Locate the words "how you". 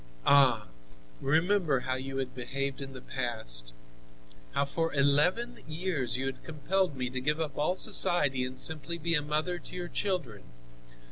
1.81-2.17